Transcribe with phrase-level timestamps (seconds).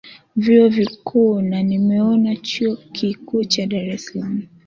[0.35, 4.41] vyuo vikuu na nimeona chuo kikuu cha dar es salaam